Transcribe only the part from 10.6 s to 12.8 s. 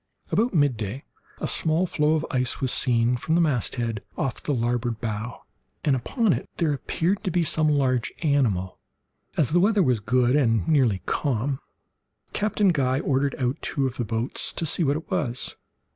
nearly calm, Captain